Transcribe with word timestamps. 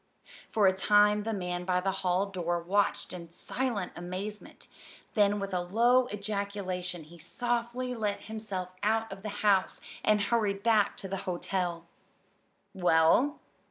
For 0.49 0.65
a 0.65 0.73
time 0.73 1.21
the 1.21 1.31
man 1.31 1.63
by 1.63 1.79
the 1.79 1.91
hall 2.01 2.25
door 2.25 2.59
watched 2.59 3.13
in 3.13 3.29
silent 3.29 3.91
amazement; 3.95 4.67
then 5.13 5.39
with 5.39 5.53
a 5.53 5.61
low 5.61 6.07
ejaculation 6.11 7.03
he 7.03 7.19
softly 7.19 7.93
let 7.93 8.21
himself 8.21 8.69
out 8.81 9.11
of 9.13 9.21
the 9.21 9.29
house, 9.45 9.79
and 10.03 10.19
hurried 10.21 10.63
back 10.63 10.97
to 10.97 11.07
the 11.07 11.17
hotel. 11.29 11.85
"Well?" 12.73 13.39